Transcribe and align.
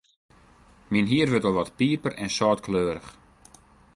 Myn 0.91 1.09
hier 1.11 1.29
wurdt 1.29 1.47
al 1.49 1.55
wat 1.57 1.75
piper-en-sâltkleurich. 1.79 3.09